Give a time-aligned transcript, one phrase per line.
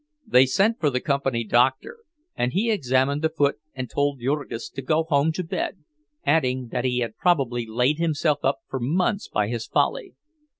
[0.25, 1.99] They sent for the company doctor,
[2.35, 5.83] and he examined the foot and told Jurgis to go home to bed,
[6.25, 10.15] adding that he had probably laid himself up for months by his folly.